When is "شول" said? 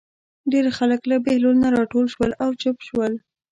2.13-2.31, 2.87-3.13